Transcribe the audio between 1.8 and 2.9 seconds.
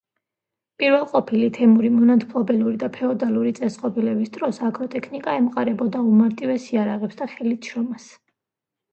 მონათმფლობელური და